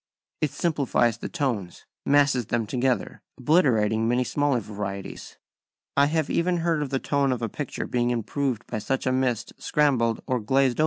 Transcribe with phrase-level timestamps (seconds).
[0.41, 5.37] It simplifies the tones, masses them together, obliterating many smaller varieties.
[5.95, 9.11] I have even heard of the tone of a picture being improved by such a
[9.11, 10.79] mist scrambled or glazed over it.